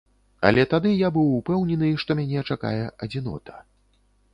Але 0.47 0.63
тады 0.71 0.93
я 1.07 1.11
быў 1.19 1.29
упэўнены, 1.41 1.93
што 2.05 2.11
мяне 2.23 2.47
чакае 2.49 2.77
адзінота. 3.09 3.65